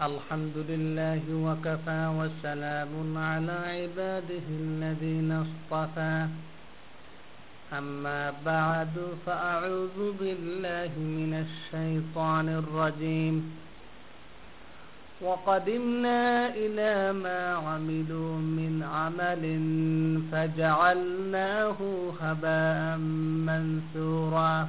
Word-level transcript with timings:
الحمد 0.00 0.56
لله 0.68 1.22
وكفى 1.28 2.02
وسلام 2.18 3.18
على 3.18 3.52
عباده 3.52 4.46
الذين 4.48 5.32
اصطفى. 5.32 6.26
أما 7.72 8.32
بعد 8.46 8.94
فأعوذ 9.26 9.98
بالله 10.20 10.92
من 10.96 11.46
الشيطان 11.46 12.48
الرجيم. 12.48 13.36
وقدمنا 15.20 16.48
إلى 16.48 17.12
ما 17.12 17.40
عملوا 17.54 18.36
من 18.36 18.82
عمل 18.82 19.44
فجعلناه 20.32 21.78
هباء 22.20 22.96
منثورا. 23.48 24.68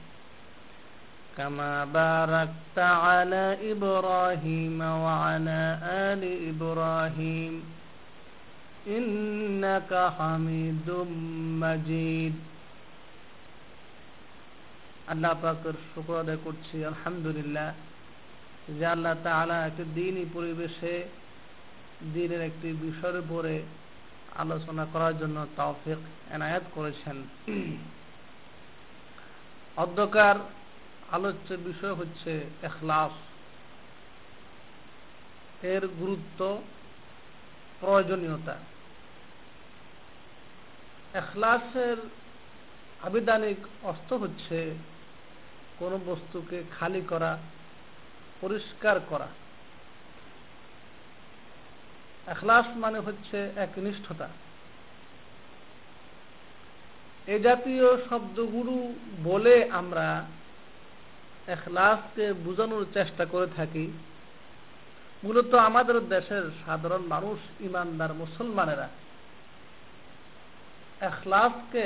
كما 1.36 1.84
باركت 1.84 2.78
على 2.78 3.44
إبراهيم 3.72 4.78
وعلى 5.04 5.60
آل 6.08 6.22
إبراهيم 6.50 7.54
إنك 8.88 9.92
حميد 10.18 10.88
مجيد 11.62 12.36
আল্লাহ 15.12 15.32
পাকের 15.42 15.76
শুক্র 15.90 16.12
আদায় 16.22 16.40
করছি 16.44 16.76
আলহামদুলিল্লাহ 16.84 17.68
যে 18.76 18.84
আল্লাহ 18.86 19.14
তাআলা 19.22 19.56
একটি 19.68 19.84
দিনই 19.94 20.26
পরিবেশে 20.34 20.94
দিনের 22.14 22.42
একটি 22.42 22.68
বিষয়ের 22.84 23.18
উপরে 23.24 23.54
আলোচনা 24.38 24.84
করার 24.92 25.14
জন্য 25.18 25.36
তৌফিক 25.56 26.00
এনায়াত 26.34 26.64
করেছেন 26.76 27.16
অধ্যকার 29.76 30.36
আলোচ্য 31.11 31.53
বিষয় 31.53 31.93
হচ্ছে 31.93 32.43
এখলাস। 32.63 33.11
এর 35.65 35.87
গুরুত্ব 35.87 36.61
প্রয়োজনীয়তা। 37.79 38.57
এখলাসের 41.13 41.97
আবিধানিক 43.03 43.57
অস্ত 43.83 44.13
হচ্ছে 44.13 44.77
কোন 45.79 45.97
বস্তুকে 46.05 46.63
খালি 46.79 47.01
করা, 47.09 47.37
পরিষ্কার 48.41 48.99
করা। 48.99 49.27
এখলাস 52.27 52.65
মানে 52.75 52.99
হচ্ছে 52.99 53.51
একনিষ্ঠতা। 53.55 54.29
এ 57.27 57.39
জাতীয় 57.39 58.09
শব্দগুলো 58.09 58.93
বলে 59.23 59.69
আমরা 59.71 60.25
এখলাসকে 61.47 62.25
বোঝানোর 62.33 62.85
চেষ্টা 62.93 63.23
করে 63.25 63.47
থাকি। 63.55 63.85
মূলত 65.23 65.53
আমাদের 65.53 65.97
দেশের 66.09 66.43
সাধারণ 66.65 67.03
মানুষ 67.05 67.37
ইমানদার 67.61 68.13
মুসলমানেরা 68.13 68.87
এখলাসকে 71.01 71.85